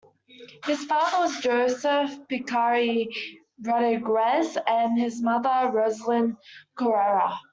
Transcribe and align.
His 0.65 0.83
father 0.85 1.19
was 1.19 1.41
Joseph 1.41 2.27
Pichai 2.27 3.05
Rodriguez 3.61 4.57
and 4.65 4.99
his 4.99 5.21
mother 5.21 5.69
Roselin 5.71 6.37
Correra. 6.75 7.37